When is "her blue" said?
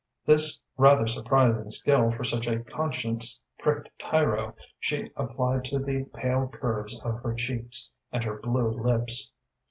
8.23-8.71